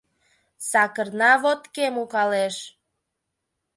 [0.69, 2.55] Сакырна водкем укалеш